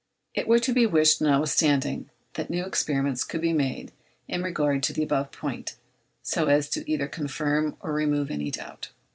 [0.33, 3.91] It were to be wished, notwithstanding, that new experiments could be made
[4.27, 5.75] in regard to the above point,
[6.23, 8.89] so as either to confirm or remove any doubt.